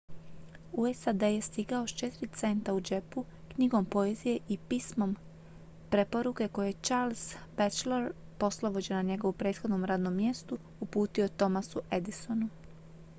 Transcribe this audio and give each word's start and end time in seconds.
u 0.73 0.93
sad 0.93 1.21
je 1.21 1.41
stigao 1.41 1.87
s 1.87 1.91
4 1.91 2.27
centa 2.33 2.73
u 2.73 2.81
džepu 2.81 3.25
knjigom 3.55 3.85
poezije 3.85 4.39
i 4.49 4.57
pismom 4.57 5.15
preporuke 5.89 6.47
koje 6.47 6.67
je 6.67 6.79
charles 6.81 7.35
batchelor 7.57 8.13
poslovođa 8.37 8.93
na 8.93 9.01
njegovu 9.01 9.33
prethodnom 9.33 9.85
radnom 9.85 10.15
mjestu 10.15 10.57
uputio 10.81 11.27
thomasu 11.27 11.81
edisonu 11.91 12.49